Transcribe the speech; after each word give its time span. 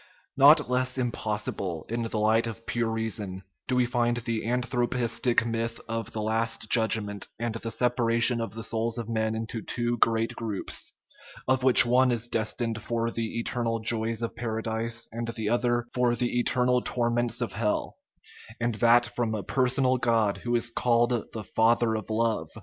Not 0.35 0.67
less 0.67 0.97
impossible, 0.97 1.85
in 1.87 2.01
the 2.01 2.17
light 2.17 2.47
of 2.47 2.65
pure 2.65 2.89
reason, 2.89 3.43
do 3.67 3.75
we 3.75 3.85
find 3.85 4.17
the 4.17 4.47
anthropistic 4.49 5.45
myth 5.45 5.79
of 5.87 6.11
the" 6.11 6.21
last 6.23 6.71
judgment,* 6.71 7.27
and 7.37 7.53
the 7.53 7.69
separation 7.69 8.41
of 8.41 8.55
the 8.55 8.63
souls 8.63 8.97
of 8.97 9.07
men 9.07 9.35
into 9.35 9.61
two 9.61 9.99
great 9.99 10.35
groups, 10.35 10.91
of 11.47 11.61
which 11.61 11.85
one 11.85 12.11
is 12.11 12.27
destined 12.27 12.81
for 12.81 13.11
the 13.11 13.37
eternal 13.39 13.77
joys 13.79 14.23
of 14.23 14.35
Paradise 14.35 15.07
and 15.11 15.27
the 15.27 15.49
other 15.49 15.85
for 15.93 16.15
the 16.15 16.39
eternal 16.39 16.81
torments 16.81 17.39
of 17.39 17.53
hell 17.53 17.97
and 18.59 18.73
that 18.81 19.05
from 19.05 19.35
a 19.35 19.43
personal 19.43 19.97
God 19.97 20.37
who 20.37 20.55
is 20.55 20.71
called 20.71 21.11
the 21.31 21.43
* 21.43 21.43
Father 21.55 21.93
of 21.93 22.09
Love 22.09 22.49